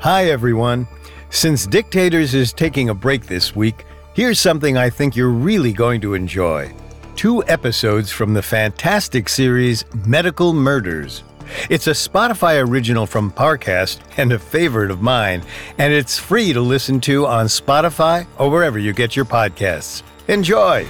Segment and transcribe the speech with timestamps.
[0.00, 0.88] Hi, everyone.
[1.28, 3.84] Since Dictators is taking a break this week,
[4.14, 6.74] here's something I think you're really going to enjoy
[7.16, 11.22] two episodes from the fantastic series Medical Murders.
[11.68, 15.42] It's a Spotify original from Parcast and a favorite of mine,
[15.76, 20.02] and it's free to listen to on Spotify or wherever you get your podcasts.
[20.28, 20.86] Enjoy!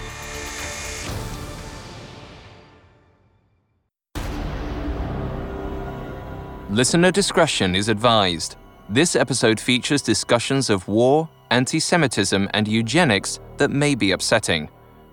[6.70, 8.54] Listener discretion is advised.
[8.92, 14.68] This episode features discussions of war, anti Semitism, and eugenics that may be upsetting.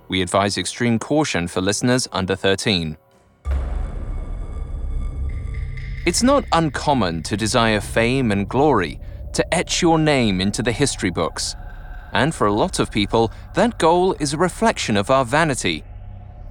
[0.07, 2.97] We advise extreme caution for listeners under 13.
[6.07, 8.99] It's not uncommon to desire fame and glory,
[9.33, 11.55] to etch your name into the history books.
[12.13, 15.83] And for a lot of people, that goal is a reflection of our vanity,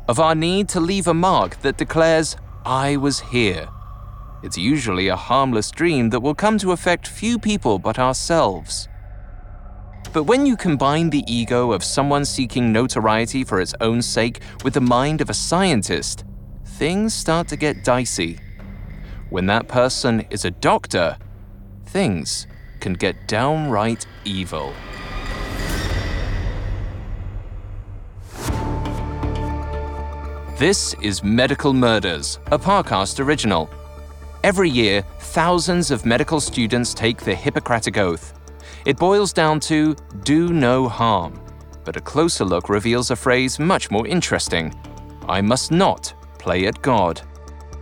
[0.07, 3.69] of our need to leave a mark that declares, I was here.
[4.47, 8.87] It's usually a harmless dream that will come to affect few people but ourselves.
[10.13, 14.75] But when you combine the ego of someone seeking notoriety for its own sake with
[14.75, 16.25] the mind of a scientist,
[16.65, 18.39] things start to get dicey.
[19.31, 21.19] When that person is a doctor,
[21.87, 22.47] things
[22.79, 24.73] can get downright evil.
[30.57, 33.69] This is Medical Murders, a Parcast original.
[34.47, 38.33] Every year, thousands of medical students take the Hippocratic Oath.
[38.85, 41.41] It boils down to do no harm,
[41.85, 44.73] but a closer look reveals a phrase much more interesting
[45.29, 47.23] I must not play at God.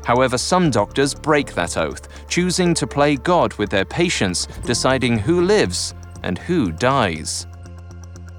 [0.07, 5.43] However, some doctors break that oath, choosing to play God with their patients, deciding who
[5.43, 7.47] lives and who dies.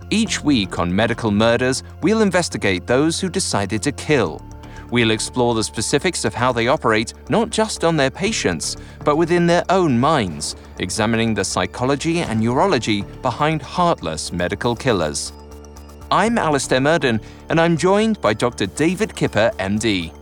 [0.09, 4.41] Each week on Medical Murders, we'll investigate those who decided to kill.
[4.91, 9.47] We'll explore the specifics of how they operate not just on their patients, but within
[9.47, 15.33] their own minds, examining the psychology and neurology behind heartless medical killers.
[16.11, 17.19] I'm Alastair Murden,
[17.49, 18.67] and I'm joined by Dr.
[18.67, 20.13] David Kipper, MD.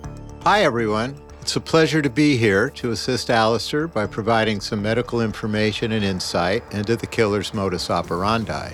[0.43, 1.15] Hi, everyone.
[1.41, 6.05] It's a pleasure to be here to assist Alastair by providing some medical information and
[6.05, 8.71] insight into the killer's modus operandi.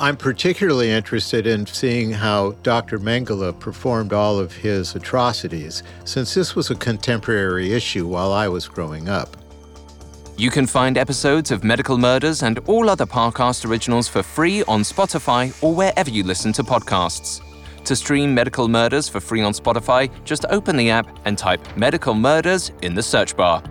[0.00, 2.98] I'm particularly interested in seeing how Dr.
[2.98, 8.66] Mengele performed all of his atrocities, since this was a contemporary issue while I was
[8.66, 9.36] growing up.
[10.36, 14.82] You can find episodes of Medical Murders and all other Parcast originals for free on
[14.82, 17.40] Spotify or wherever you listen to podcasts.
[17.84, 22.14] To stream Medical Murders for free on Spotify, just open the app and type Medical
[22.14, 23.62] Murders in the search bar.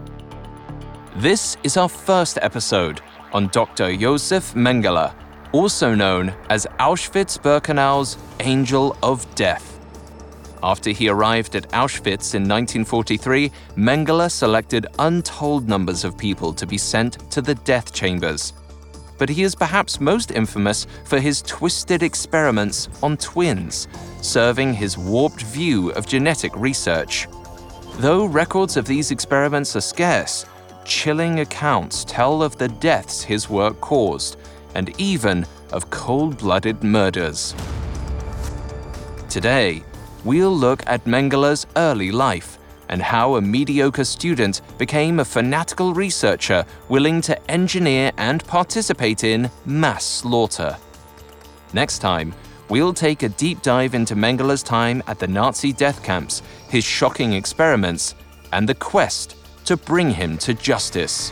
[1.17, 3.01] This is our first episode
[3.33, 3.93] on Dr.
[3.97, 5.13] Josef Mengele,
[5.53, 9.69] also known as Auschwitz Birkenau's Angel of Death.
[10.63, 16.77] After he arrived at Auschwitz in 1943, Mengele selected untold numbers of people to be
[16.77, 18.53] sent to the death chambers.
[19.19, 23.87] But he is perhaps most infamous for his twisted experiments on twins,
[24.21, 27.27] serving his warped view of genetic research.
[27.97, 30.45] Though records of these experiments are scarce,
[30.83, 34.37] chilling accounts tell of the deaths his work caused,
[34.75, 37.55] and even of cold blooded murders.
[39.29, 39.83] Today,
[40.23, 46.63] we'll look at Mengele's early life and how a mediocre student became a fanatical researcher
[46.89, 50.77] willing to engineer and participate in mass slaughter.
[51.73, 52.33] Next time,
[52.69, 57.33] we'll take a deep dive into Mengele's time at the Nazi death camps, his shocking
[57.33, 58.13] experiments,
[58.51, 61.31] and the quest to bring him to justice.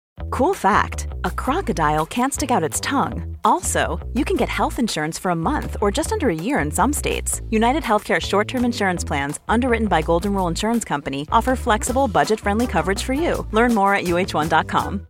[0.29, 3.37] Cool fact a crocodile can't stick out its tongue.
[3.43, 6.71] Also, you can get health insurance for a month or just under a year in
[6.71, 7.41] some states.
[7.49, 12.39] United Healthcare short term insurance plans, underwritten by Golden Rule Insurance Company, offer flexible, budget
[12.39, 13.47] friendly coverage for you.
[13.51, 15.07] Learn more at uh1.com.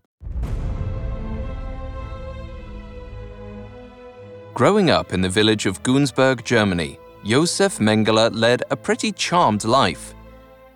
[4.53, 10.13] Growing up in the village of Günzburg, Germany, Josef Mengele led a pretty charmed life.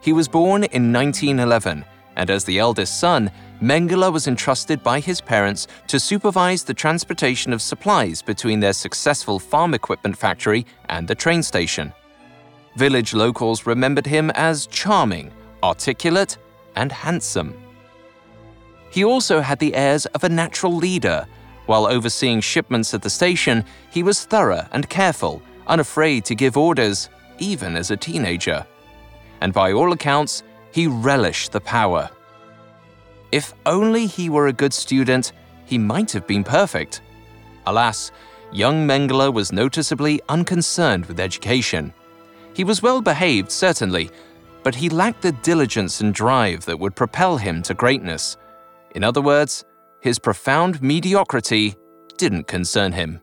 [0.02, 1.86] He was born in 1911,
[2.16, 3.30] and as the eldest son,
[3.62, 9.40] Mengele was entrusted by his parents to supervise the transportation of supplies between their successful
[9.40, 11.94] farm equipment factory and the train station.
[12.76, 15.32] Village locals remembered him as charming,
[15.64, 16.38] articulate,
[16.76, 17.56] and handsome.
[18.92, 21.26] He also had the airs of a natural leader.
[21.66, 27.10] While overseeing shipments at the station, he was thorough and careful, unafraid to give orders,
[27.40, 28.66] even as a teenager.
[29.42, 32.10] And by all accounts, he relished the power.
[33.36, 35.34] If only he were a good student,
[35.66, 37.02] he might have been perfect.
[37.68, 38.14] Alas,
[38.54, 41.94] young Mengele was noticeably unconcerned with education.
[42.54, 44.10] He was well behaved, certainly,
[44.64, 48.38] but he lacked the diligence and drive that would propel him to greatness.
[48.92, 49.66] In other words,
[50.00, 51.76] his profound mediocrity
[52.16, 53.20] didn't concern him.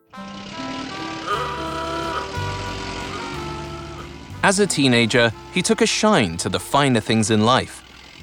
[4.43, 7.83] As a teenager, he took a shine to the finer things in life.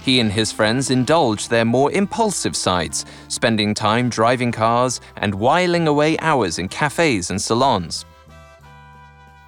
[0.09, 5.87] He and his friends indulged their more impulsive sides, spending time driving cars and whiling
[5.87, 8.05] away hours in cafes and salons.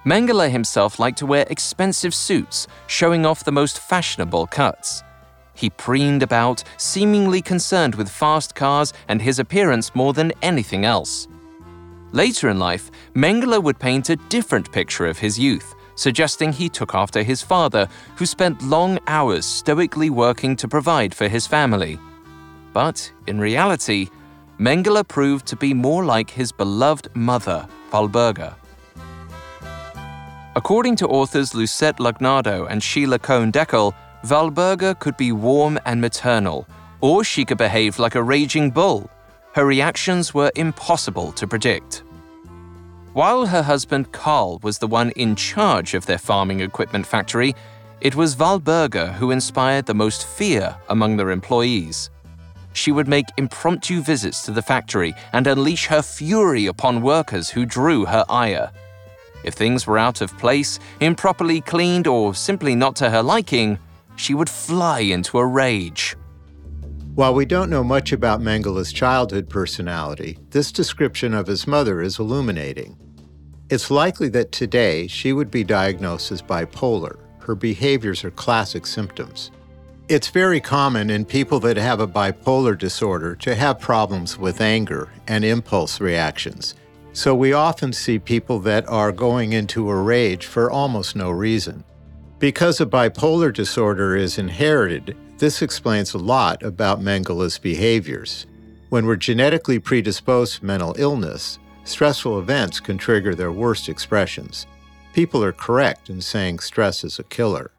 [0.04, 5.02] Mengele himself liked to wear expensive suits, showing off the most fashionable cuts.
[5.54, 11.26] He preened about, seemingly concerned with fast cars and his appearance more than anything else.
[12.12, 16.94] Later in life, Mengele would paint a different picture of his youth, suggesting he took
[16.94, 21.98] after his father, who spent long hours stoically working to provide for his family.
[22.72, 24.08] But in reality,
[24.58, 28.54] Mengele proved to be more like his beloved mother, Walburga.
[30.56, 33.94] According to authors Lucette Lagnado and Sheila Cohn Dekel,
[34.24, 36.66] Walburga could be warm and maternal,
[37.00, 39.08] or she could behave like a raging bull.
[39.54, 42.02] Her reactions were impossible to predict.
[43.12, 47.54] While her husband Karl was the one in charge of their farming equipment factory,
[48.00, 52.08] it was Walburga who inspired the most fear among their employees.
[52.72, 57.66] She would make impromptu visits to the factory and unleash her fury upon workers who
[57.66, 58.70] drew her ire.
[59.44, 63.78] If things were out of place, improperly cleaned, or simply not to her liking,
[64.16, 66.16] she would fly into a rage.
[67.14, 72.18] While we don't know much about Mengele's childhood personality, this description of his mother is
[72.18, 72.96] illuminating.
[73.68, 77.18] It's likely that today she would be diagnosed as bipolar.
[77.40, 79.50] Her behaviors are classic symptoms.
[80.08, 85.10] It's very common in people that have a bipolar disorder to have problems with anger
[85.28, 86.76] and impulse reactions.
[87.12, 91.84] So we often see people that are going into a rage for almost no reason.
[92.38, 98.46] Because a bipolar disorder is inherited, this explains a lot about Mengele's behaviors.
[98.90, 104.68] When we're genetically predisposed to mental illness, stressful events can trigger their worst expressions.
[105.12, 107.72] People are correct in saying stress is a killer.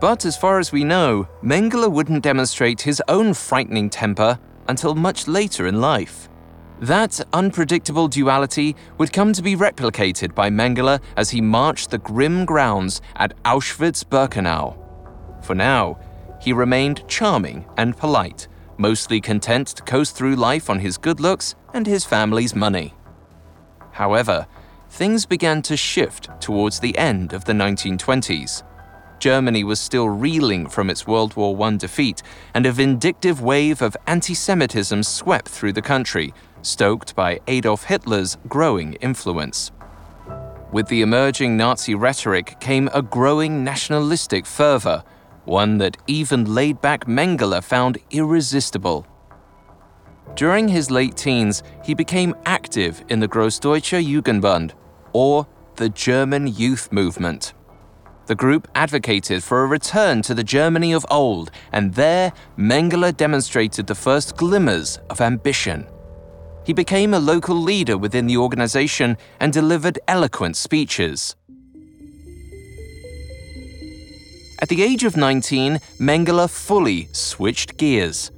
[0.00, 4.36] But as far as we know, Mengele wouldn't demonstrate his own frightening temper
[4.66, 6.28] until much later in life.
[6.80, 12.44] That unpredictable duality would come to be replicated by Mengele as he marched the grim
[12.44, 14.87] grounds at Auschwitz-Birkenau.
[15.42, 15.98] For now,
[16.40, 21.54] he remained charming and polite, mostly content to coast through life on his good looks
[21.74, 22.94] and his family's money.
[23.92, 24.46] However,
[24.90, 28.62] things began to shift towards the end of the 1920s.
[29.18, 32.22] Germany was still reeling from its World War I defeat,
[32.54, 38.36] and a vindictive wave of anti Semitism swept through the country, stoked by Adolf Hitler's
[38.48, 39.72] growing influence.
[40.70, 45.02] With the emerging Nazi rhetoric came a growing nationalistic fervor
[45.48, 49.06] one that even laid back Mengele found irresistible.
[50.36, 54.72] During his late teens, he became active in the Grossdeutscher Jugendbund,
[55.12, 57.54] or the German Youth Movement.
[58.26, 63.86] The group advocated for a return to the Germany of old, and there Mengele demonstrated
[63.86, 65.86] the first glimmers of ambition.
[66.62, 71.34] He became a local leader within the organization and delivered eloquent speeches.
[74.60, 78.32] At the age of 19, Mengele fully switched gears.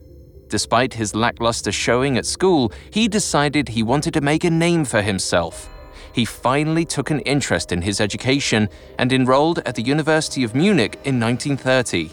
[0.49, 5.01] Despite his lackluster showing at school, he decided he wanted to make a name for
[5.01, 5.71] himself.
[6.13, 10.99] He finally took an interest in his education and enrolled at the University of Munich
[11.05, 12.11] in 1930.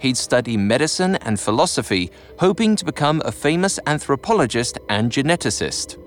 [0.00, 5.98] he'd study medicine and philosophy, hoping to become a famous anthropologist and geneticist.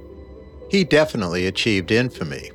[0.70, 2.52] He definitely achieved infamy.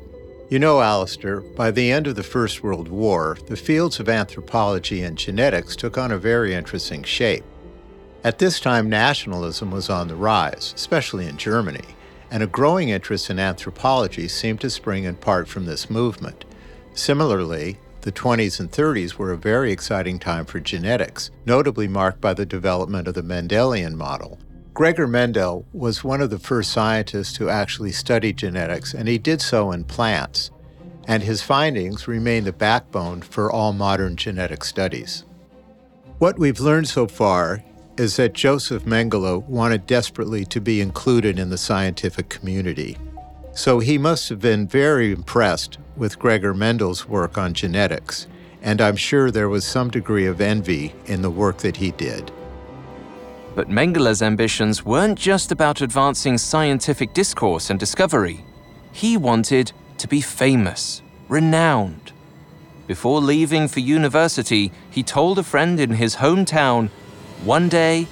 [0.51, 5.03] You know, Alastair, by the end of the First World War, the fields of anthropology
[5.03, 7.45] and genetics took on a very interesting shape.
[8.25, 11.85] At this time, nationalism was on the rise, especially in Germany,
[12.31, 16.47] and a growing interest in anthropology seemed to spring in part from this movement.
[16.95, 22.33] Similarly, the 20s and 30s were a very exciting time for genetics, notably marked by
[22.33, 24.39] the development of the Mendelian model.
[24.79, 29.41] Gregor Mendel was one of the first scientists to actually study genetics, and he did
[29.41, 30.53] so in plants.
[31.09, 35.25] And his findings remain the backbone for all modern genetic studies.
[36.19, 37.65] What we've learned so far
[37.97, 42.97] is that Josef Mengele wanted desperately to be included in the scientific community.
[43.55, 48.29] So he must have been very impressed with Gregor Mendel's work on genetics,
[48.63, 52.31] and I'm sure there was some degree of envy in the work that he did.
[53.59, 58.45] But Mengele's ambitions weren't just about advancing scientific discourse and discovery.
[58.93, 62.13] He wanted to be famous, renowned.
[62.87, 66.89] Before leaving for university, he told a friend in his hometown,
[67.43, 68.07] One day,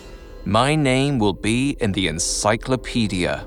[0.44, 3.46] my name will be in the encyclopedia.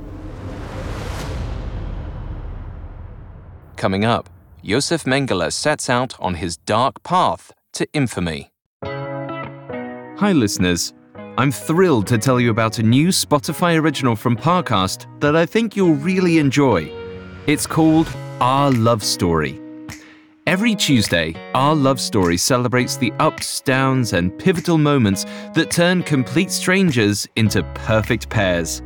[3.76, 4.30] Coming up,
[4.64, 8.52] Josef Mengele sets out on his dark path to infamy.
[8.86, 10.94] Hi, listeners.
[11.40, 15.74] I'm thrilled to tell you about a new Spotify original from Parcast that I think
[15.74, 16.92] you'll really enjoy.
[17.48, 19.58] It's called Our Love Story.
[20.48, 26.52] Every Tuesday, Our Love Story celebrates the ups, downs, and pivotal moments that turn complete
[26.52, 28.82] strangers into perfect pairs.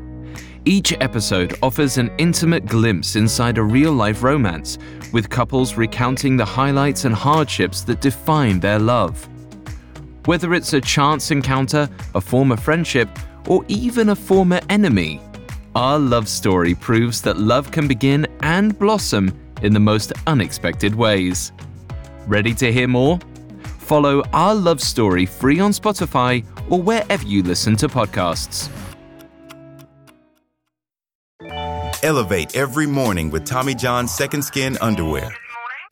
[0.64, 4.78] Each episode offers an intimate glimpse inside a real life romance,
[5.12, 9.28] with couples recounting the highlights and hardships that define their love.
[10.26, 13.10] Whether it's a chance encounter, a former friendship,
[13.48, 15.20] or even a former enemy,
[15.76, 21.52] our love story proves that love can begin and blossom in the most unexpected ways.
[22.26, 23.20] Ready to hear more?
[23.80, 28.70] Follow Our Love Story free on Spotify or wherever you listen to podcasts.
[32.02, 35.34] Elevate every morning with Tommy John's Second Skin Underwear.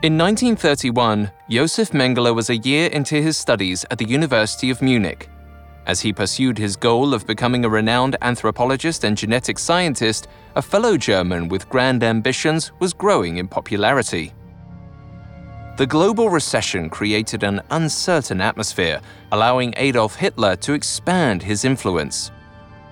[0.00, 5.28] In 1931, Josef Mengele was a year into his studies at the University of Munich.
[5.86, 10.96] As he pursued his goal of becoming a renowned anthropologist and genetic scientist, a fellow
[10.96, 14.32] German with grand ambitions was growing in popularity.
[15.78, 19.00] The global recession created an uncertain atmosphere,
[19.32, 22.30] allowing Adolf Hitler to expand his influence.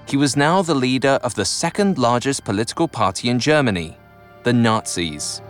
[0.09, 3.97] He was now the leader of the second largest political party in Germany,
[4.43, 5.41] the Nazis.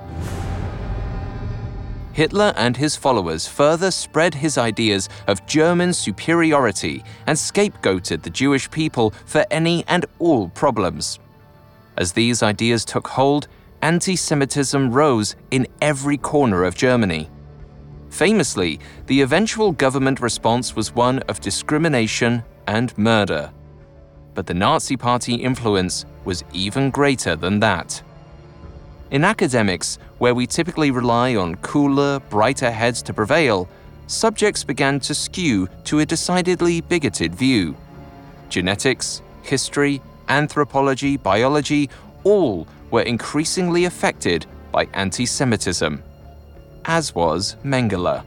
[2.17, 8.71] Hitler and his followers further spread his ideas of German superiority and scapegoated the Jewish
[8.71, 11.19] people for any and all problems.
[11.99, 13.49] As these ideas took hold,
[13.83, 17.29] anti Semitism rose in every corner of Germany.
[18.09, 23.53] Famously, the eventual government response was one of discrimination and murder.
[24.33, 28.03] But the Nazi Party influence was even greater than that.
[29.11, 33.69] In academics, where we typically rely on cooler, brighter heads to prevail,
[34.09, 37.77] subjects began to skew to a decidedly bigoted view.
[38.49, 41.89] Genetics, history, anthropology, biology,
[42.25, 46.03] all were increasingly affected by anti Semitism,
[46.85, 48.25] as was Mengele.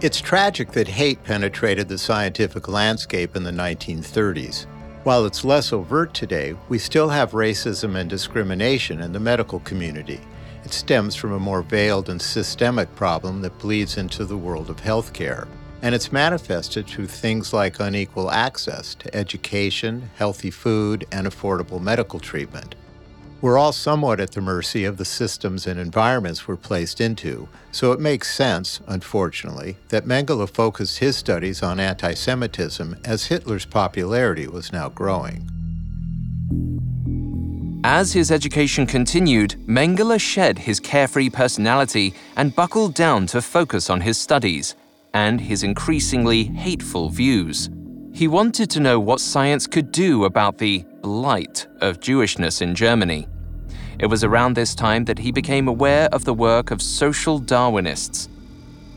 [0.00, 4.66] It's tragic that hate penetrated the scientific landscape in the 1930s.
[5.04, 10.18] While it's less overt today, we still have racism and discrimination in the medical community.
[10.64, 14.80] It stems from a more veiled and systemic problem that bleeds into the world of
[14.80, 15.46] healthcare.
[15.82, 22.18] And it's manifested through things like unequal access to education, healthy food, and affordable medical
[22.18, 22.74] treatment.
[23.40, 27.92] We're all somewhat at the mercy of the systems and environments we're placed into, so
[27.92, 34.46] it makes sense, unfortunately, that Mengele focused his studies on anti Semitism as Hitler's popularity
[34.46, 35.48] was now growing.
[37.84, 44.00] As his education continued, Mengele shed his carefree personality and buckled down to focus on
[44.00, 44.74] his studies.
[45.14, 47.70] and his increasingly hateful views.
[48.14, 53.26] He wanted to know what science could do about the blight of Jewishness in Germany.
[53.98, 58.28] It was around this time that he became aware of the work of social Darwinists.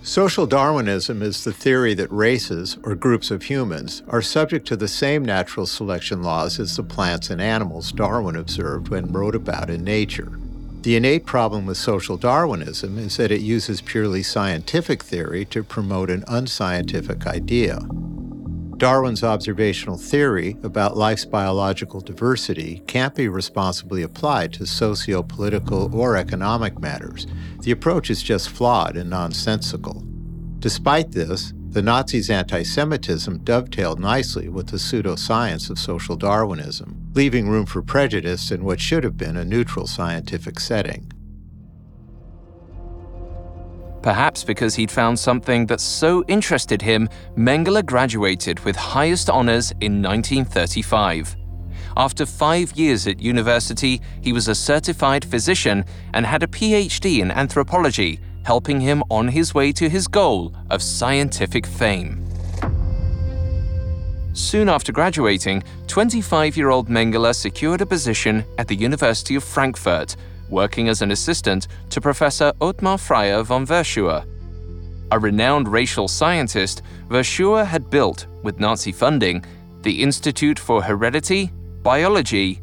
[0.03, 4.87] Social Darwinism is the theory that races, or groups of humans, are subject to the
[4.87, 9.83] same natural selection laws as the plants and animals Darwin observed when wrote about in
[9.83, 10.37] Nature.
[10.83, 16.11] The innate problem with social Darwinism is that it uses purely scientific theory to promote
[16.11, 17.79] an unscientific idea.
[18.77, 26.15] Darwin's observational theory about life's biological diversity can't be responsibly applied to socio political or
[26.15, 27.25] economic matters.
[27.61, 30.03] The approach is just flawed and nonsensical.
[30.59, 37.49] Despite this, the Nazis' anti Semitism dovetailed nicely with the pseudoscience of social Darwinism, leaving
[37.49, 41.11] room for prejudice in what should have been a neutral scientific setting.
[44.07, 50.01] Perhaps because he'd found something that so interested him, Mengele graduated with highest honors in
[50.01, 51.35] 1935.
[51.97, 55.83] After five years at university, he was a certified physician
[56.13, 60.81] and had a PhD in anthropology, helping him on his way to his goal of
[60.81, 62.25] scientific fame.
[64.31, 70.15] Soon after graduating, 25 year old Mengele secured a position at the University of Frankfurt,
[70.49, 74.25] working as an assistant to Professor Otmar Freiherr von Verschuer.
[75.11, 79.43] A renowned racial scientist, Verschuer had built, with Nazi funding,
[79.81, 81.51] the Institute for Heredity,
[81.81, 82.61] Biology,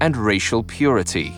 [0.00, 1.34] and Racial Purity.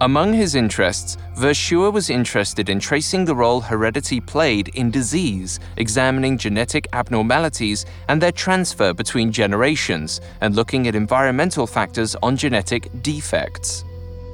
[0.00, 6.38] Among his interests, Verschuer was interested in tracing the role heredity played in disease, examining
[6.38, 13.84] genetic abnormalities and their transfer between generations, and looking at environmental factors on genetic defects.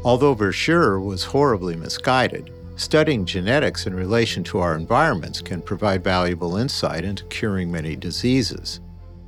[0.05, 6.59] Although Verschuer was horribly misguided, studying genetics in relation to our environments can provide valuable
[6.59, 8.81] insight into curing many diseases.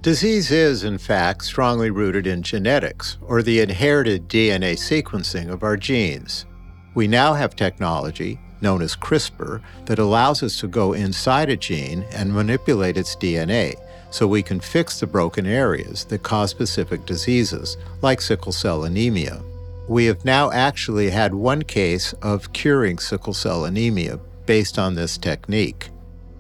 [0.07, 5.77] Disease is, in fact, strongly rooted in genetics, or the inherited DNA sequencing of our
[5.77, 6.47] genes.
[6.95, 12.05] We now have technology, known as CRISPR, that allows us to go inside a gene
[12.13, 13.75] and manipulate its DNA
[14.13, 19.43] so we can fix the broken areas that cause specific diseases, like sickle cell anemia.
[19.89, 25.19] We have now actually had one case of curing sickle cell anemia based on this
[25.19, 25.91] technique.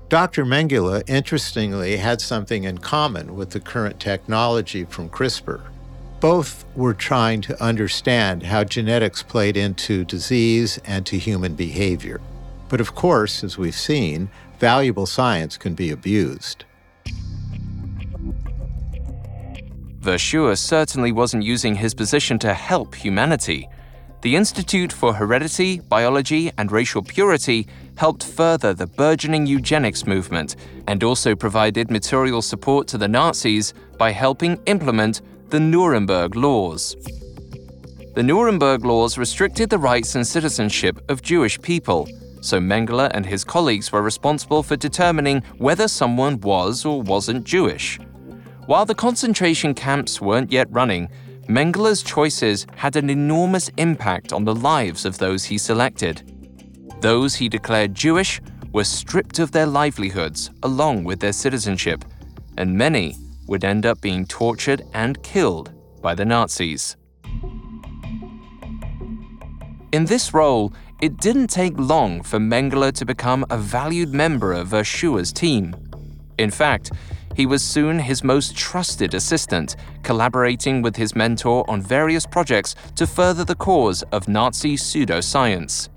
[0.08, 0.44] Dr.
[0.44, 5.60] Mengele, interestingly, had something in common with the current technology from CRISPR.
[6.20, 12.20] Both were trying to understand how genetics played into disease and to human behavior.
[12.68, 16.64] But of course, as we've seen, valuable science can be abused.
[20.00, 23.68] Verschuer certainly wasn't using his position to help humanity.
[24.22, 27.66] The Institute for Heredity, Biology, and Racial Purity
[27.96, 30.56] helped further the burgeoning eugenics movement
[30.87, 36.96] and also provided material support to the Nazis by helping implement the Nuremberg Laws.
[38.14, 42.09] The Nuremberg Laws restricted the rights and citizenship of Jewish people,
[42.40, 47.98] so Mengele and his colleagues were responsible for determining whether someone was or wasn't Jewish.
[48.66, 51.09] While the concentration camps weren't yet running,
[51.48, 56.36] Mengele's choices had an enormous impact on the lives of those he selected.
[57.00, 58.40] Those he declared Jewish
[58.72, 62.04] were stripped of their livelihoods along with their citizenship,
[62.56, 66.96] and many would end up being tortured and killed by the Nazis.
[69.92, 74.68] In this role, it didn't take long for Mengele to become a valued member of
[74.68, 75.74] Verschuer's team.
[76.38, 76.90] In fact,
[77.35, 83.06] he was soon his most trusted assistant, collaborating with his mentor on various projects to
[83.06, 85.90] further the cause of Nazi pseudoscience.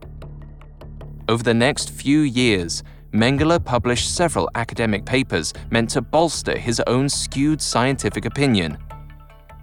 [1.30, 2.82] Over the next few years,
[3.14, 8.80] Mengele published several academic papers meant to bolster his own skewed scientific opinion.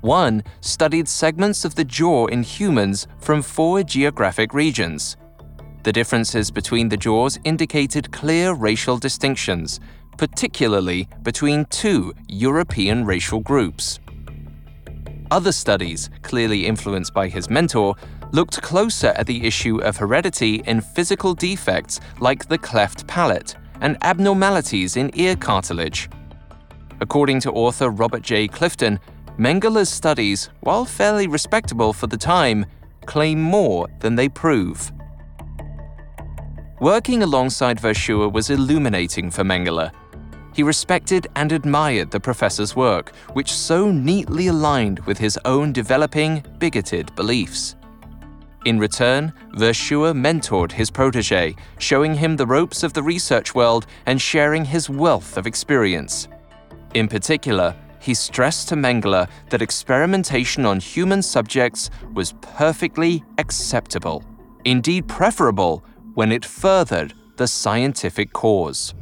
[0.00, 5.16] One studied segments of the jaw in humans from four geographic regions.
[5.82, 9.80] The differences between the jaws indicated clear racial distinctions,
[10.16, 13.98] particularly between two European racial groups.
[15.32, 17.96] Other studies, clearly influenced by his mentor,
[18.32, 23.96] looked closer at the issue of heredity in physical defects like the cleft palate and
[24.02, 26.08] abnormalities in ear cartilage.
[27.00, 28.48] According to author Robert J.
[28.48, 28.98] Lifton,
[29.38, 32.64] Mengele's studies, while fairly respectable for the time,
[33.04, 34.90] claim more than they prove.
[36.80, 39.92] Working alongside Verschuer was illuminating for Mengele.
[40.54, 46.42] He respected and admired the professor's work, which so neatly aligned with his own developing,
[46.58, 47.76] bigoted beliefs.
[48.66, 54.20] In return, Verschuer mentored his protege, showing him the ropes of the research world and
[54.20, 56.26] sharing his wealth of experience.
[56.92, 64.24] In particular, he stressed to Mengele that experimentation on human subjects was perfectly acceptable,
[64.64, 68.94] indeed preferable, when it furthered the scientific cause.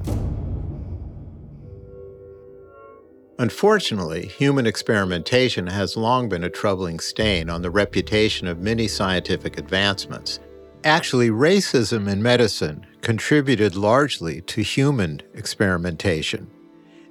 [3.38, 9.58] Unfortunately, human experimentation has long been a troubling stain on the reputation of many scientific
[9.58, 10.38] advancements.
[10.84, 16.48] Actually, racism in medicine contributed largely to human experimentation.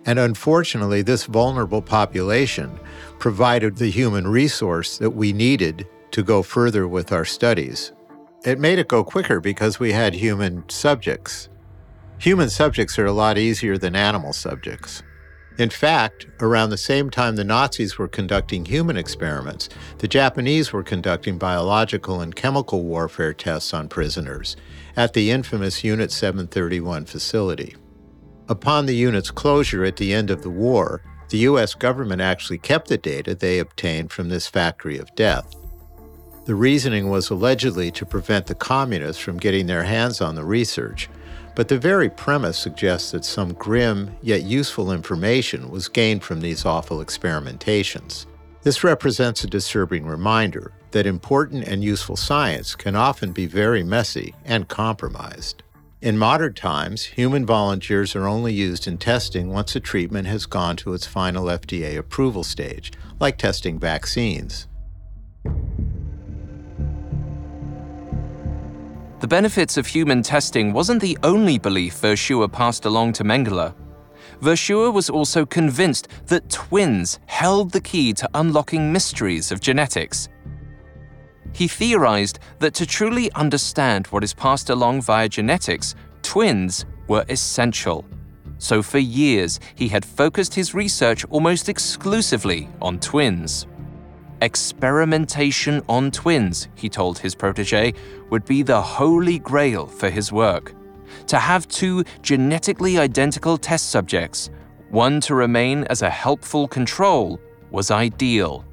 [0.05, 2.79] And unfortunately, this vulnerable population
[3.19, 7.91] provided the human resource that we needed to go further with our studies.
[8.45, 11.49] It made it go quicker because we had human subjects.
[12.19, 15.03] Human subjects are a lot easier than animal subjects.
[15.59, 20.81] In fact, around the same time the Nazis were conducting human experiments, the Japanese were
[20.81, 24.55] conducting biological and chemical warfare tests on prisoners
[24.95, 27.75] at the infamous Unit 731 facility.
[28.49, 31.75] Upon the unit's closure at the end of the war, the U.S.
[31.75, 35.55] government actually kept the data they obtained from this factory of death.
[36.45, 41.09] The reasoning was allegedly to prevent the communists from getting their hands on the research
[41.55, 46.65] but the very premise suggests that some grim yet useful information was gained from these
[46.65, 48.25] awful experimentations.
[48.63, 54.33] This represents a disturbing reminder that important and useful science can often be very messy
[54.45, 55.63] and compromised.
[56.01, 60.75] In modern times, human volunteers are only used in testing once a treatment has gone
[60.77, 64.67] to its final FDA approval stage, like testing vaccines.
[69.23, 73.73] The benefits of human testing wasn't the only belief Verschuer passed along to Mengele.
[74.41, 80.27] Verschuer was also convinced that twins held the key to unlocking mysteries of genetics.
[81.53, 88.03] He theorized that to truly understand what is passed along via genetics, twins were essential.
[88.57, 93.67] So for years, he had focused his research almost exclusively on twins.
[94.41, 97.93] Experimentation on twins, he told his protege,
[98.33, 100.73] would be the holy grail for his work.
[101.27, 104.49] To have two genetically identical test subjects,
[104.89, 108.65] one to remain as a helpful control, was ideal.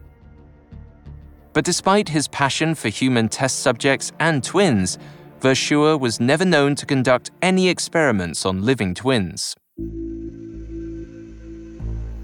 [1.52, 4.96] But despite his passion for human test subjects and twins,
[5.40, 9.54] Verschuer was never known to conduct any experiments on living twins.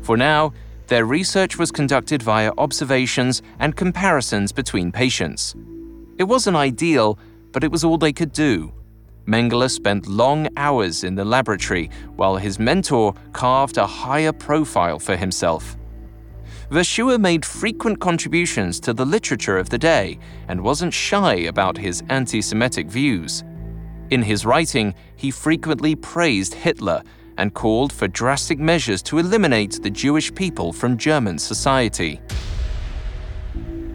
[0.01, 0.55] For now,
[0.87, 5.55] their research was conducted via observations and comparisons between patients.
[6.19, 7.19] It wasn't ideal,
[7.53, 8.73] but it was all they could do.
[9.27, 15.17] Mengele spent long hours in the laboratory while his mentor carved a higher profile for
[15.17, 15.77] himself.
[16.71, 22.03] Verschuer made frequent contributions to the literature of the day and wasn't shy about his
[22.09, 23.45] anti Semitic views.
[24.11, 27.03] In his writing, he frequently praised Hitler
[27.39, 32.21] and called for drastic measures to eliminate the Jewish people from German society.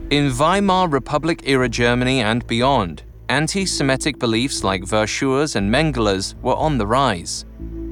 [0.10, 6.56] In Weimar Republic era Germany and beyond, anti Semitic beliefs like Verschuer's and Mengele's were
[6.56, 7.46] on the rise.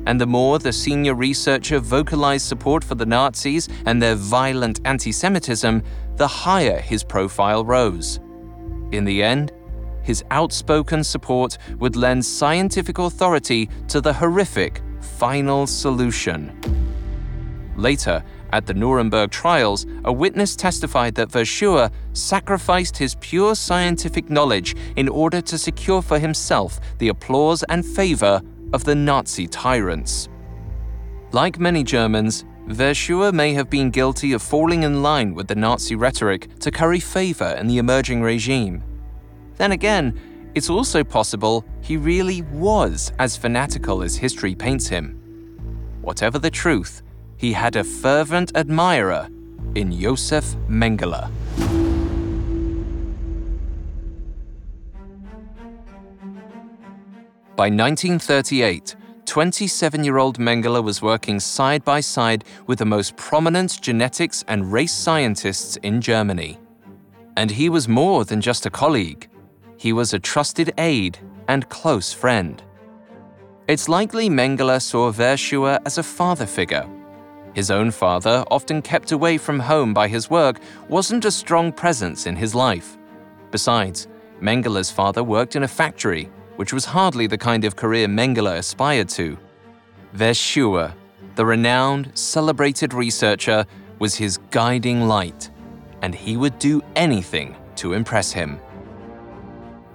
[0.06, 5.14] And the more the senior researcher vocalized support for the Nazis and their violent anti
[5.14, 5.82] Semitism,
[6.18, 8.20] the higher his profile rose.
[8.92, 9.54] In the end,
[10.04, 16.52] his outspoken support would lend scientific authority to the horrific final solution.
[17.78, 24.76] Later, at the Nuremberg trials, a witness testified that Verschuer sacrificed his pure scientific knowledge
[24.96, 28.42] in order to secure for himself the applause and favor
[28.74, 30.30] of the Nazi tyrants.
[31.32, 35.96] Like many Germans, Verschuer may have been guilty of falling in line with the Nazi
[35.96, 38.84] rhetoric to curry favor in the emerging regime.
[39.58, 40.20] Then again,
[40.56, 45.16] it's also possible he really was as fanatical as history paints him.
[46.02, 47.02] Whatever the truth,
[47.40, 49.28] he had a fervent admirer
[49.74, 51.28] in Josef Mengele.
[57.56, 63.82] By 1938, 27 year old Mengele was working side by side with the most prominent
[63.82, 66.60] genetics and race scientists in Germany.
[67.36, 69.28] And he was more than just a colleague
[69.80, 72.62] he was a trusted aide and close friend.
[73.70, 76.86] It's likely Mengele saw Verschuer as a father figure.
[77.60, 82.26] His own father, often kept away from home by his work, wasn't a strong presence
[82.26, 82.98] in his life.
[83.52, 84.08] Besides,
[84.40, 89.10] Mengele's father worked in a factory, which was hardly the kind of career Mengele aspired
[89.10, 89.38] to.
[90.16, 90.94] Verschuer,
[91.36, 93.66] the renowned, celebrated researcher,
[94.00, 95.50] was his guiding light,
[96.02, 98.58] and he would do anything to impress him.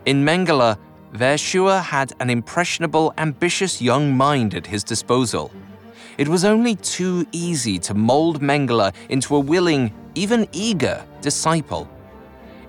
[0.04, 0.76] In Mengele,
[1.14, 5.50] Verschuer had an impressionable, ambitious young mind at his disposal.
[6.18, 11.88] It was only too easy to mold Mengele into a willing, even eager, disciple.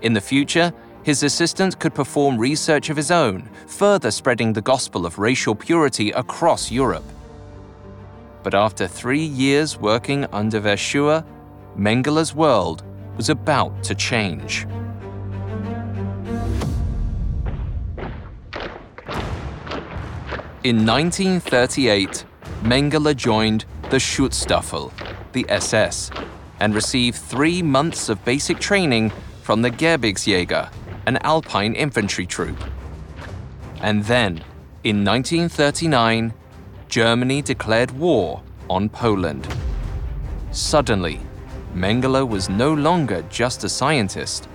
[0.02, 5.06] In the future, his assistant could perform research of his own, further spreading the gospel
[5.06, 7.06] of racial purity across Europe.
[8.42, 11.24] But after three years working under Verschuer,
[11.78, 12.84] Mengele's world
[13.18, 14.66] was about to change.
[20.64, 22.26] In 1938,
[22.66, 24.92] Mengele joined the Schutzstaffel,
[25.34, 26.10] the SS,
[26.60, 29.12] and received three months of basic training
[29.44, 30.72] from the Gebirgsjäger,
[31.06, 32.58] an Alpine infantry troop.
[33.82, 34.44] And then,
[34.84, 36.34] in 1939,
[36.90, 39.48] Germany declared war on Poland.
[40.50, 41.20] Suddenly,
[41.76, 44.50] Mengele was no longer just a scientist.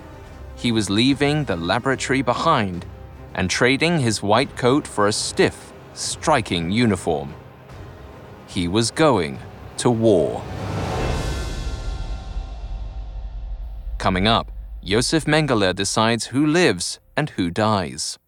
[0.57, 2.85] He was leaving the laboratory behind
[3.35, 7.33] and trading his white coat for a stiff, striking uniform.
[8.53, 9.39] He was going
[9.77, 10.43] to war.
[13.97, 14.51] Coming up,
[14.83, 18.19] Josef Mengele decides who lives and who dies.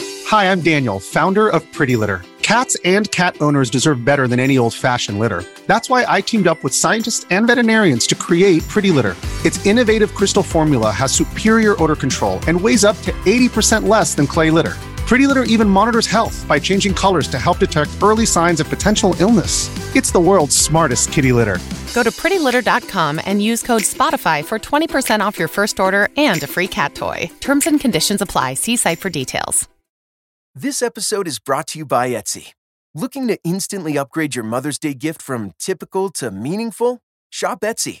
[0.00, 2.22] Hi, I'm Daniel, founder of Pretty Litter.
[2.40, 5.44] Cats and cat owners deserve better than any old fashioned litter.
[5.66, 9.16] That's why I teamed up with scientists and veterinarians to create Pretty Litter.
[9.44, 14.26] Its innovative crystal formula has superior odor control and weighs up to 80% less than
[14.26, 14.76] clay litter.
[15.08, 19.16] Pretty Litter even monitors health by changing colors to help detect early signs of potential
[19.18, 19.70] illness.
[19.96, 21.58] It's the world's smartest kitty litter.
[21.94, 26.46] Go to prettylitter.com and use code SPOTIFY for 20% off your first order and a
[26.46, 27.30] free cat toy.
[27.40, 28.54] Terms and conditions apply.
[28.54, 29.66] See site for details.
[30.54, 32.52] This episode is brought to you by Etsy.
[32.94, 37.00] Looking to instantly upgrade your Mother's Day gift from typical to meaningful?
[37.30, 38.00] Shop Etsy.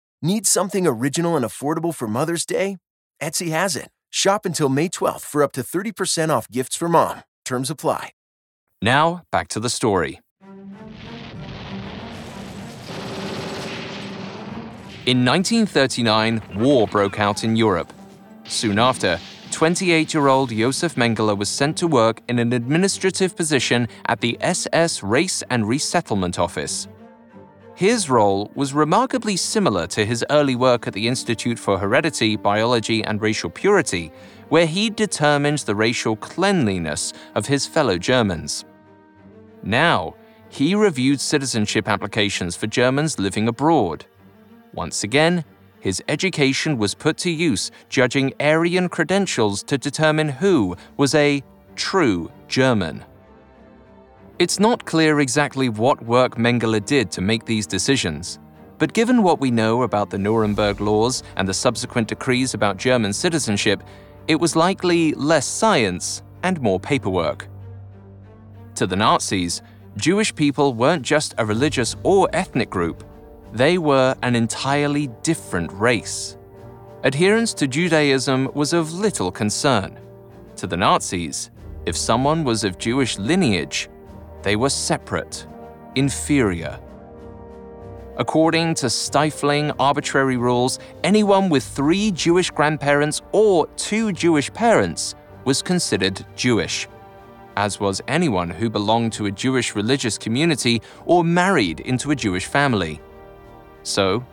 [0.23, 2.77] Need something original and affordable for Mother's Day?
[3.19, 3.89] Etsy has it.
[4.11, 7.23] Shop until May 12th for up to 30% off gifts for mom.
[7.43, 8.11] Terms apply.
[8.83, 10.19] Now, back to the story.
[15.07, 17.91] In 1939, war broke out in Europe.
[18.43, 23.87] Soon after, 28 year old Josef Mengele was sent to work in an administrative position
[24.05, 26.87] at the SS Race and Resettlement Office.
[27.81, 33.03] His role was remarkably similar to his early work at the Institute for Heredity, Biology,
[33.03, 34.11] and Racial Purity,
[34.49, 38.65] where he determined the racial cleanliness of his fellow Germans.
[39.63, 40.13] Now,
[40.49, 44.05] he reviewed citizenship applications for Germans living abroad.
[44.75, 45.43] Once again,
[45.79, 51.41] his education was put to use judging Aryan credentials to determine who was a
[51.75, 53.03] true German.
[54.41, 58.39] It's not clear exactly what work Mengele did to make these decisions,
[58.79, 63.13] but given what we know about the Nuremberg laws and the subsequent decrees about German
[63.13, 63.83] citizenship,
[64.27, 67.49] it was likely less science and more paperwork.
[68.77, 69.61] To the Nazis,
[69.95, 73.03] Jewish people weren't just a religious or ethnic group,
[73.53, 76.35] they were an entirely different race.
[77.03, 79.99] Adherence to Judaism was of little concern.
[80.55, 81.51] To the Nazis,
[81.85, 83.87] if someone was of Jewish lineage,
[84.43, 85.45] they were separate,
[85.95, 86.79] inferior.
[88.17, 95.61] According to stifling, arbitrary rules, anyone with three Jewish grandparents or two Jewish parents was
[95.61, 96.87] considered Jewish,
[97.55, 102.45] as was anyone who belonged to a Jewish religious community or married into a Jewish
[102.45, 102.99] family.
[103.83, 104.23] So,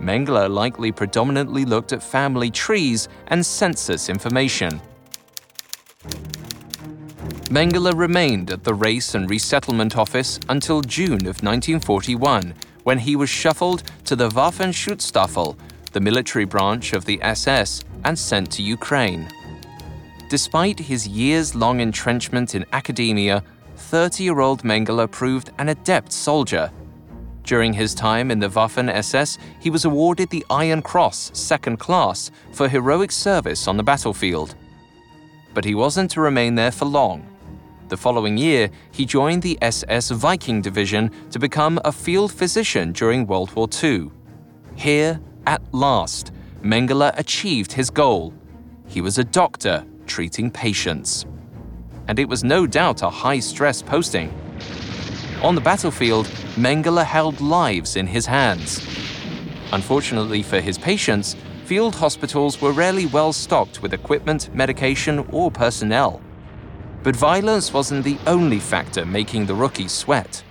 [0.00, 4.80] Mengele likely predominantly looked at family trees and census information.
[7.54, 13.30] Mengele remained at the Race and Resettlement Office until June of 1941, when he was
[13.30, 15.56] shuffled to the Waffenschutzstaffel,
[15.92, 19.28] the military branch of the SS, and sent to Ukraine.
[20.28, 23.44] Despite his years long entrenchment in academia,
[23.76, 26.72] 30 year old Mengele proved an adept soldier.
[27.44, 32.32] During his time in the Waffen SS, he was awarded the Iron Cross, second class,
[32.50, 34.56] for heroic service on the battlefield.
[35.54, 37.30] But he wasn't to remain there for long.
[37.88, 43.26] The following year, he joined the SS Viking Division to become a field physician during
[43.26, 44.10] World War II.
[44.74, 48.32] Here, at last, Mengele achieved his goal.
[48.86, 51.26] He was a doctor treating patients.
[52.08, 54.30] and it was no doubt a high stress posting.
[55.42, 58.80] On the battlefield, Mengele held lives in his hands.
[59.72, 66.20] Unfortunately for his patients, field hospitals were rarely well stocked with equipment, medication, or personnel.
[67.04, 70.42] But violence wasn't the only factor making the rookies sweat.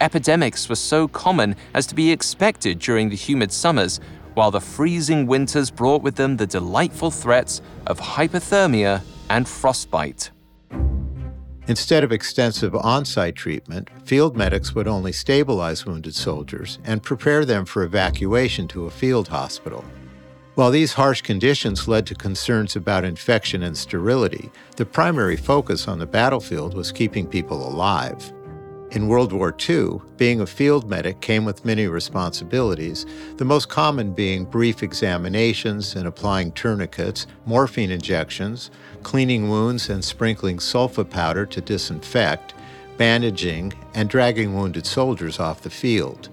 [0.00, 4.00] Epidemics were so common as to be expected during the humid summers,
[4.34, 10.32] while the freezing winters brought with them the delightful threats of hypothermia and frostbite.
[11.68, 17.44] Instead of extensive on site treatment, field medics would only stabilize wounded soldiers and prepare
[17.44, 19.84] them for evacuation to a field hospital.
[20.54, 25.98] While these harsh conditions led to concerns about infection and sterility, the primary focus on
[25.98, 28.30] the battlefield was keeping people alive.
[28.90, 33.06] In World War II, being a field medic came with many responsibilities,
[33.38, 38.70] the most common being brief examinations and applying tourniquets, morphine injections,
[39.02, 42.52] cleaning wounds and sprinkling sulfa powder to disinfect,
[42.98, 46.28] bandaging, and dragging wounded soldiers off the field.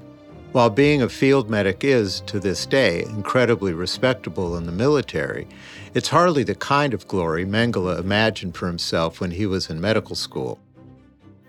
[0.51, 5.47] While being a field medic is, to this day, incredibly respectable in the military,
[5.93, 10.15] it's hardly the kind of glory Mengele imagined for himself when he was in medical
[10.15, 10.57] school.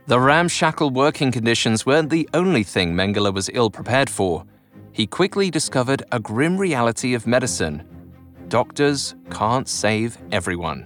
[0.06, 4.44] The ramshackle working conditions weren't the only thing Mengele was ill prepared for.
[4.92, 7.84] He quickly discovered a grim reality of medicine
[8.50, 10.84] doctors can't save everyone.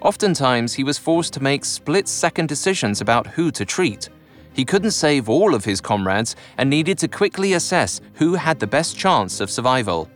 [0.00, 4.08] Oftentimes, he was forced to make split second decisions about who to treat.
[4.52, 8.66] He couldn't save all of his comrades and needed to quickly assess who had the
[8.66, 10.10] best chance of survival.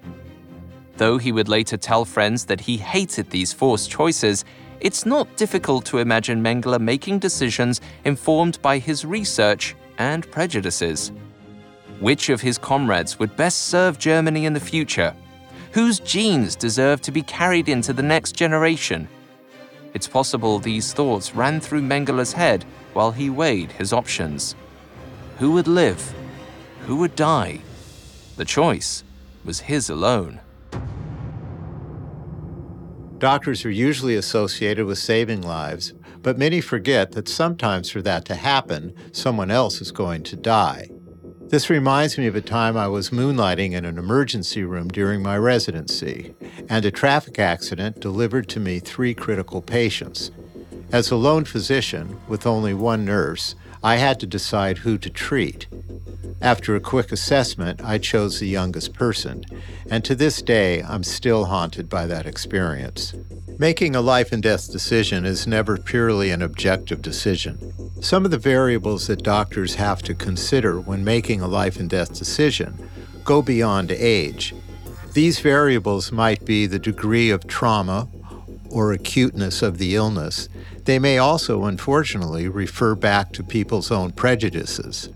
[0.96, 4.44] Though he would later tell friends that he hated these forced choices,
[4.80, 11.12] it's not difficult to imagine Mengele making decisions informed by his research and prejudices.
[12.00, 15.14] Which of his comrades would best serve Germany in the future?
[15.72, 19.08] Whose genes deserve to be carried into the next generation?
[19.94, 24.56] It's possible these thoughts ran through Mengele's head while he weighed his options.
[25.38, 26.12] Who would live?
[26.80, 27.60] Who would die?
[28.36, 29.04] The choice
[29.44, 30.40] was his alone.
[33.18, 38.34] Doctors are usually associated with saving lives, but many forget that sometimes for that to
[38.34, 40.88] happen, someone else is going to die.
[41.54, 45.38] This reminds me of a time I was moonlighting in an emergency room during my
[45.38, 46.34] residency,
[46.68, 50.32] and a traffic accident delivered to me three critical patients.
[50.90, 55.66] As a lone physician, with only one nurse, I had to decide who to treat.
[56.40, 59.44] After a quick assessment, I chose the youngest person,
[59.90, 63.12] and to this day, I'm still haunted by that experience.
[63.58, 67.58] Making a life and death decision is never purely an objective decision.
[68.00, 72.18] Some of the variables that doctors have to consider when making a life and death
[72.18, 72.88] decision
[73.22, 74.54] go beyond age.
[75.12, 78.08] These variables might be the degree of trauma
[78.74, 80.48] or acuteness of the illness.
[80.84, 85.08] They may also, unfortunately, refer back to people's own prejudices.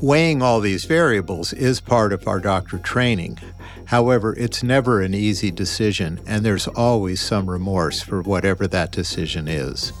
[0.00, 3.38] Weighing all these variables is part of our doctor training.
[3.84, 9.46] However, it's never an easy decision, and there's always some remorse for whatever that decision
[9.46, 9.92] is.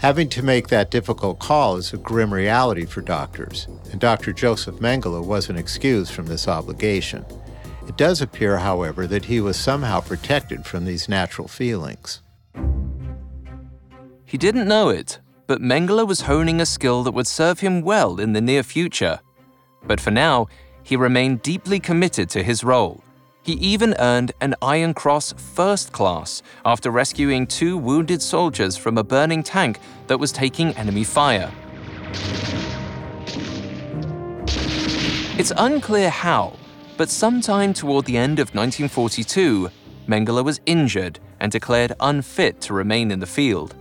[0.00, 4.34] Having to make that difficult call is a grim reality for doctors, and Dr.
[4.34, 7.24] Josef Mengele wasn't excused from this obligation.
[7.88, 12.20] It does appear, however, that he was somehow protected from these natural feelings.
[14.36, 18.20] He didn't know it, but Mengele was honing a skill that would serve him well
[18.20, 19.18] in the near future.
[19.86, 20.48] But for now,
[20.82, 23.02] he remained deeply committed to his role.
[23.42, 29.02] He even earned an Iron Cross First Class after rescuing two wounded soldiers from a
[29.02, 31.50] burning tank that was taking enemy fire.
[35.38, 36.52] It's unclear how,
[36.98, 39.70] but sometime toward the end of 1942,
[40.06, 43.74] Mengele was injured and declared unfit to remain in the field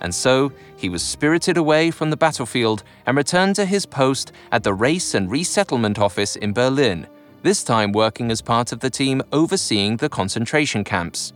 [0.00, 4.62] and so he was spirited away from the battlefield and returned to his post at
[4.62, 7.06] the Race and Resettlement Office in Berlin,
[7.42, 11.32] this time working as part of the team overseeing the concentration camps.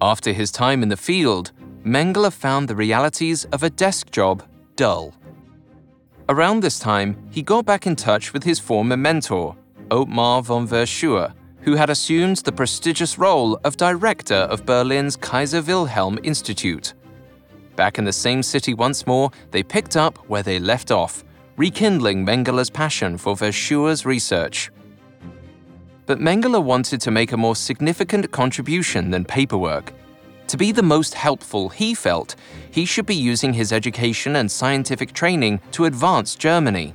[0.00, 1.52] After his time in the field,
[1.84, 4.42] Mengele found the realities of a desk job
[4.76, 5.14] dull.
[6.28, 9.56] Around this time, he got back in touch with his former mentor,
[9.90, 16.18] Otmar von Verschuer, who had assumed the prestigious role of director of Berlin's Kaiser Wilhelm
[16.22, 16.94] Institute.
[17.82, 21.24] Back in the same city once more, they picked up where they left off,
[21.56, 24.70] rekindling Mengele's passion for Verschuer's research.
[26.06, 29.92] But Mengele wanted to make a more significant contribution than paperwork.
[30.46, 32.36] To be the most helpful, he felt,
[32.70, 36.94] he should be using his education and scientific training to advance Germany.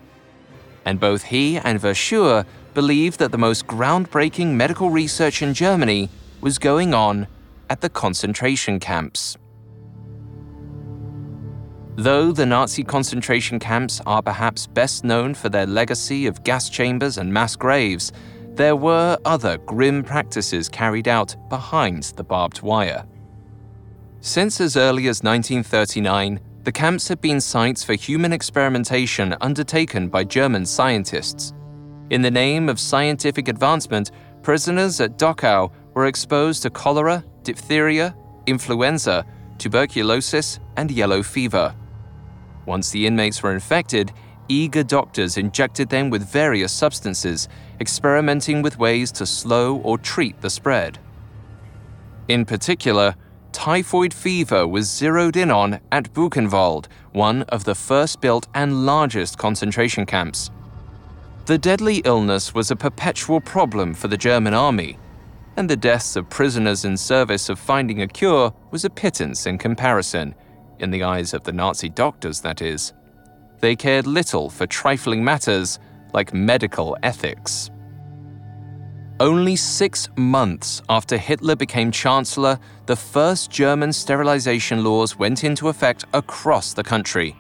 [0.86, 6.10] And both he and Verschuer believed that the most groundbreaking medical research in Germany
[6.40, 7.28] was going on
[7.70, 9.38] at the concentration camps.
[12.00, 17.18] Though the Nazi concentration camps are perhaps best known for their legacy of gas chambers
[17.18, 18.12] and mass graves,
[18.54, 23.04] there were other grim practices carried out behind the barbed wire.
[24.22, 30.24] Since as early as 1939, the camps had been sites for human experimentation undertaken by
[30.24, 31.52] German scientists.
[32.12, 34.12] In the name of scientific advancement,
[34.44, 39.26] prisoners at Dachau were exposed to cholera, diphtheria, influenza,
[39.58, 41.74] tuberculosis, and yellow fever.
[42.68, 44.12] Once the inmates were infected,
[44.50, 47.48] eager doctors injected them with various substances,
[47.80, 51.00] experimenting with ways to slow or treat the spread.
[52.28, 53.16] In particular,
[53.54, 59.38] typhoid fever was zeroed in on at Buchenwald, one of the first built and largest
[59.38, 60.52] concentration camps.
[61.46, 65.00] The deadly illness was a perpetual problem for the German army,
[65.56, 69.58] and the deaths of prisoners in service of finding a cure was a pittance in
[69.58, 70.36] comparison,
[70.80, 72.94] in the eyes of the Nazi doctors, that is.
[73.60, 75.80] They cared little for trifling matters
[76.14, 77.70] like medical ethics.
[79.20, 86.06] Only six months after Hitler became Chancellor, the first German sterilization laws went into effect
[86.14, 87.36] across the country.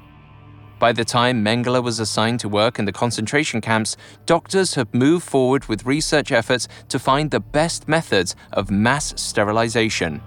[0.80, 5.26] By the time Mengele was assigned to work in the concentration camps, doctors had moved
[5.28, 10.22] forward with research efforts to find the best methods of mass sterilization.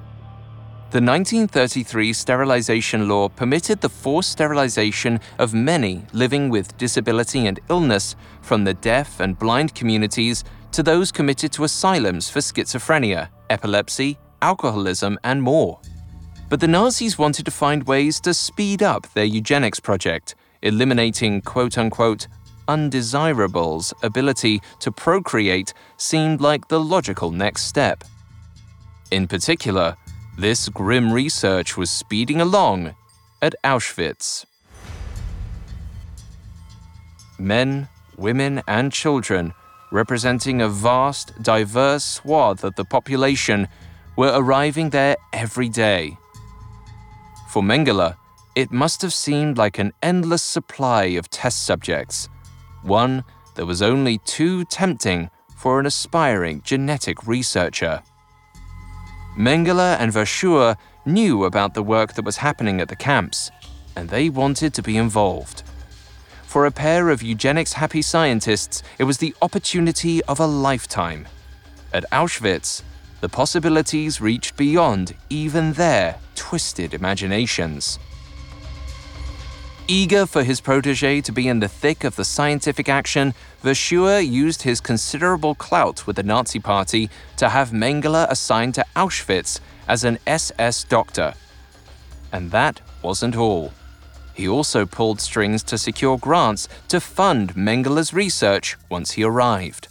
[0.91, 8.17] The 1933 sterilization law permitted the forced sterilization of many living with disability and illness,
[8.43, 15.17] from the deaf and blind communities to those committed to asylums for schizophrenia, epilepsy, alcoholism,
[15.23, 15.79] and more.
[16.49, 21.79] But the Nazis wanted to find ways to speed up their eugenics project, eliminating quote
[21.79, 22.27] unquote
[22.67, 28.03] undesirables' ability to procreate seemed like the logical next step.
[29.13, 29.97] In particular,
[30.41, 32.95] this grim research was speeding along
[33.43, 34.47] at Auschwitz.
[37.39, 39.53] Men, women, and children,
[39.93, 43.69] representing a vast, diverse swath of the population,
[44.17, 46.17] were arriving there every day.
[47.51, 48.17] For Mengele,
[48.55, 52.31] it must have seemed like an endless supply of test subjects,
[52.83, 53.25] one
[53.57, 55.29] that was only too tempting
[55.59, 58.03] for an aspiring genetic researcher.
[59.37, 60.77] Mengele and Verschuer
[61.07, 63.51] knew about the work that was happening at the camps,
[63.97, 65.63] and they wanted to be involved.
[66.45, 71.29] For a pair of eugenics happy scientists, it was the opportunity of a lifetime.
[71.93, 72.83] At Auschwitz,
[73.21, 77.99] the possibilities reached beyond even their twisted imaginations.
[79.91, 83.35] Eager for his protege to be in the thick of the scientific action,
[83.65, 89.59] Verschuer used his considerable clout with the Nazi Party to have Mengele assigned to Auschwitz
[89.89, 91.35] as an SS doctor.
[92.31, 93.73] And that wasn't all.
[94.33, 99.89] He also pulled strings to secure grants to fund Mengele's research once he arrived.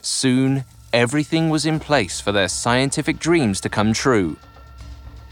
[0.00, 4.36] Soon, everything was in place for their scientific dreams to come true.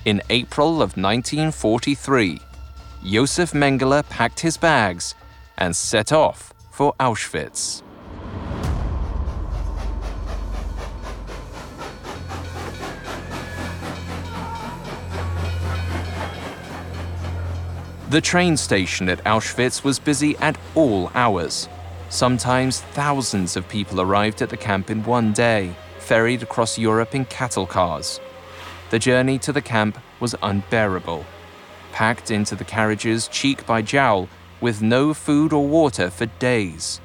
[0.05, 2.41] In April of 1943,
[3.05, 5.15] Josef Mengele packed his bags
[5.57, 7.83] and set off for Auschwitz.
[18.11, 21.69] The train station at Auschwitz was busy at all hours.
[22.09, 27.27] Sometimes thousands of people arrived at the camp in one day, ferried across Europe in
[27.27, 28.19] cattle cars.
[28.91, 31.27] The journey to the camp was unbearable
[31.99, 34.29] packed into the carriages cheek by jowl,
[34.61, 37.01] with no food or water for days.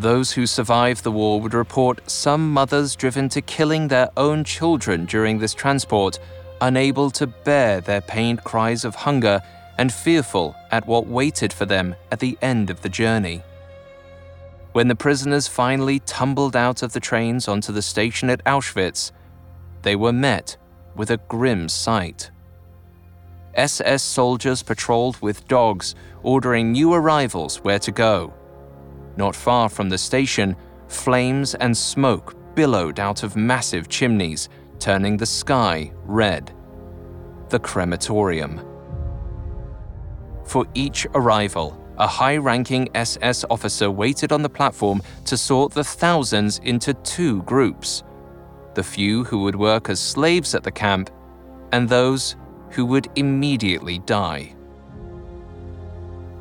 [0.00, 5.04] Those who survived the war would report some mothers driven to killing their own children
[5.04, 6.18] during this transport,
[6.60, 9.40] unable to bear their pained cries of hunger
[9.78, 13.40] and fearful at what waited for them at the end of the journey.
[14.72, 19.12] When the prisoners finally tumbled out of the trains onto the station at Auschwitz,
[19.82, 20.56] they were met
[20.96, 22.31] with a grim sight.
[23.54, 28.32] SS soldiers patrolled with dogs, ordering new arrivals where to go.
[29.16, 30.56] Not far from the station,
[30.88, 34.48] flames and smoke billowed out of massive chimneys,
[34.78, 36.52] turning the sky red.
[37.50, 38.60] The crematorium.
[40.44, 45.84] For each arrival, a high ranking SS officer waited on the platform to sort the
[45.84, 48.02] thousands into two groups
[48.74, 51.10] the few who would work as slaves at the camp,
[51.72, 52.36] and those
[52.72, 54.54] who would immediately die.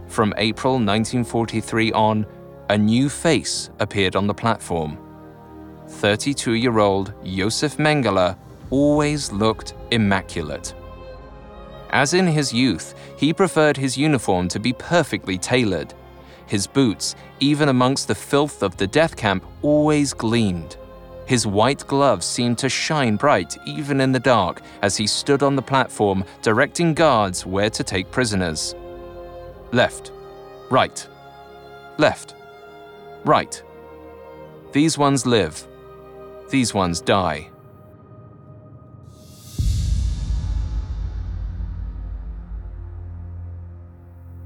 [0.07, 2.25] From April 1943 on,
[2.69, 4.97] a new face appeared on the platform.
[5.88, 8.38] 32 year old Josef Mengele
[8.69, 10.73] always looked immaculate.
[11.91, 15.93] As in his youth, he preferred his uniform to be perfectly tailored.
[16.47, 20.77] His boots, even amongst the filth of the death camp, always gleamed.
[21.26, 25.55] His white gloves seemed to shine bright even in the dark as he stood on
[25.55, 28.76] the platform directing guards where to take prisoners.
[29.72, 30.11] Left,
[30.69, 31.07] right,
[31.97, 32.36] left,
[33.24, 33.61] right.
[34.74, 35.67] These ones live,
[36.49, 37.49] these ones die.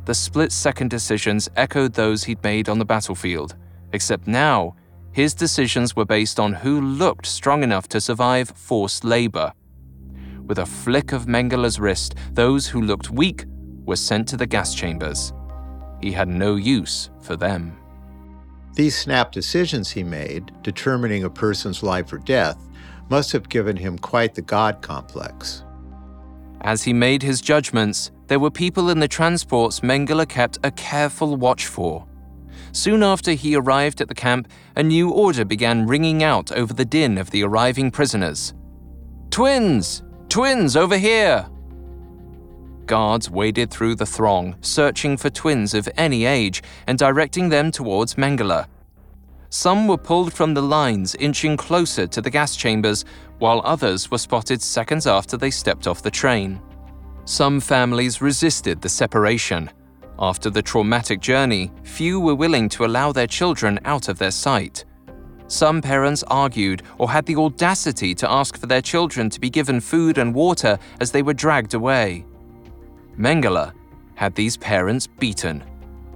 [0.05, 3.55] The split second decisions echoed those he'd made on the battlefield,
[3.91, 4.75] except now,
[5.15, 9.53] his decisions were based on who looked strong enough to survive forced labor.
[10.45, 13.45] With a flick of Mengele's wrist, those who looked weak
[13.85, 15.31] were sent to the gas chambers.
[16.01, 17.77] He had no use for them.
[18.73, 22.61] These snap decisions he made, determining a person's life or death,
[23.09, 25.63] must have given him quite the God complex.
[26.59, 31.37] As he made his judgments, there were people in the transports Mengele kept a careful
[31.37, 32.05] watch for.
[32.75, 36.83] Soon after he arrived at the camp, a new order began ringing out over the
[36.83, 38.53] din of the arriving prisoners.
[39.29, 40.03] Twins!
[40.27, 41.47] Twins over here!
[42.85, 48.15] Guards waded through the throng, searching for twins of any age and directing them towards
[48.15, 48.67] Mengele.
[49.49, 53.05] Some were pulled from the lines, inching closer to the gas chambers,
[53.39, 56.61] while others were spotted seconds after they stepped off the train.
[57.23, 59.71] Some families resisted the separation.
[60.17, 64.85] After the traumatic journey, few were willing to allow their children out of their sight.
[65.47, 69.79] Some parents argued or had the audacity to ask for their children to be given
[69.79, 72.25] food and water as they were dragged away.
[73.17, 73.73] Mengele
[74.15, 75.63] had these parents beaten.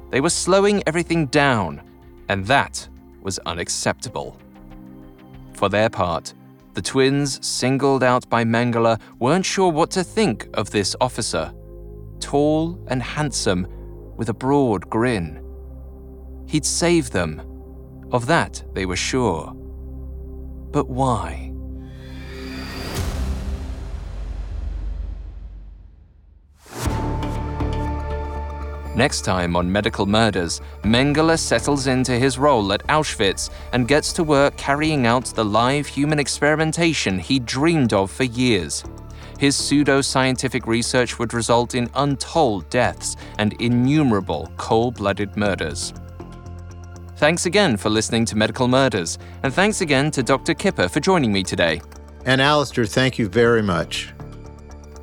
[0.09, 1.81] They were slowing everything down,
[2.29, 2.87] and that
[3.21, 4.39] was unacceptable.
[5.53, 6.33] For their part,
[6.73, 11.53] the twins, singled out by Mengele, weren't sure what to think of this officer.
[12.19, 13.67] Tall and handsome,
[14.19, 15.41] with a broad grin.
[16.45, 17.41] He'd save them.
[18.11, 19.53] Of that they were sure.
[20.71, 21.53] But why?
[28.93, 34.25] Next time on Medical Murders, Mengele settles into his role at Auschwitz and gets to
[34.25, 38.83] work carrying out the live human experimentation he dreamed of for years.
[39.39, 45.93] His pseudo scientific research would result in untold deaths and innumerable cold blooded murders.
[47.15, 50.53] Thanks again for listening to Medical Murders, and thanks again to Dr.
[50.53, 51.81] Kipper for joining me today.
[52.25, 54.13] And Alastair, thank you very much.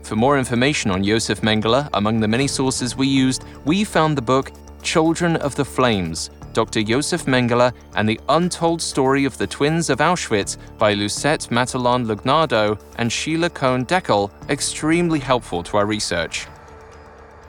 [0.03, 4.22] For more information on Josef Mengele, among the many sources we used, we found the
[4.22, 6.82] book Children of the Flames Dr.
[6.82, 12.80] Josef Mengele and the Untold Story of the Twins of Auschwitz by Lucette Matalon Lagnado
[12.96, 16.46] and Sheila Cohn Dekel extremely helpful to our research.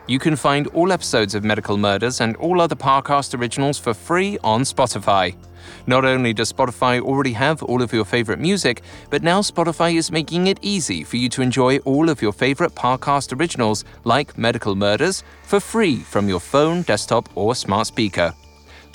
[0.08, 4.40] You can find all episodes of Medical Murders and all other Parcast originals for free
[4.44, 5.38] on Spotify.
[5.86, 10.12] Not only does Spotify already have all of your favorite music, but now Spotify is
[10.12, 14.76] making it easy for you to enjoy all of your favorite Parcast originals like Medical
[14.76, 18.34] Murders for free from your phone, desktop, or smart speaker.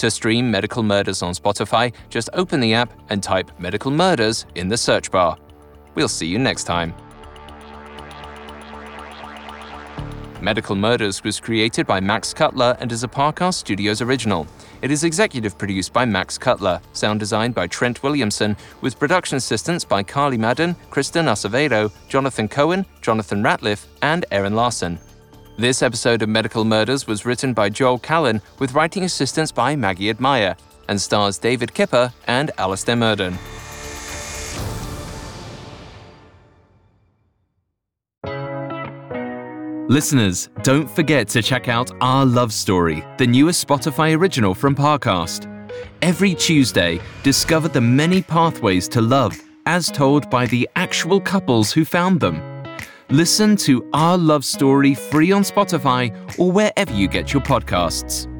[0.02, 4.66] To stream Medical Murders on Spotify, just open the app and type Medical Murders in
[4.66, 5.38] the search bar.
[5.94, 6.92] We'll see you next time.
[10.40, 14.48] Medical Murders was created by Max Cutler and is a Parcast Studios original.
[14.80, 19.84] It is executive produced by Max Cutler, sound designed by Trent Williamson, with production assistance
[19.84, 24.98] by Carly Madden, Kristen Acevedo, Jonathan Cohen, Jonathan Ratliff, and Aaron Larson.
[25.58, 30.08] This episode of Medical Murders was written by Joel Callan, with writing assistance by Maggie
[30.08, 30.56] Admire,
[30.88, 33.38] and stars David Kipper and Alastair Murden.
[39.88, 45.48] Listeners, don't forget to check out Our Love Story, the newest Spotify original from Parcast.
[46.00, 51.84] Every Tuesday, discover the many pathways to love as told by the actual couples who
[51.84, 52.51] found them.
[53.12, 56.08] Listen to Our Love Story free on Spotify
[56.38, 58.31] or wherever you get your podcasts.